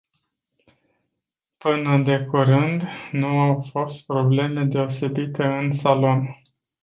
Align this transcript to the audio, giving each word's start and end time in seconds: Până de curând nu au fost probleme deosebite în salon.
Până 1.57 1.97
de 2.03 2.19
curând 2.25 2.83
nu 3.11 3.27
au 3.39 3.67
fost 3.71 4.05
probleme 4.05 4.63
deosebite 4.63 5.43
în 5.43 5.71
salon. 5.71 6.29